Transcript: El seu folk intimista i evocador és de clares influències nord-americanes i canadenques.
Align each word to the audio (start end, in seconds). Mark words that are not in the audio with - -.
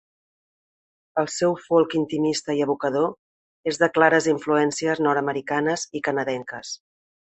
El 1.23 1.27
seu 1.33 1.51
folk 1.65 1.93
intimista 1.99 2.55
i 2.59 2.63
evocador 2.67 3.13
és 3.73 3.79
de 3.83 3.91
clares 3.99 4.29
influències 4.33 5.03
nord-americanes 5.09 5.85
i 6.01 6.03
canadenques. 6.09 6.73